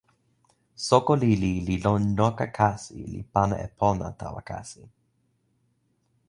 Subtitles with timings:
[0.87, 4.83] soko lili li lon noka kasi li pana e pona tawa kasi.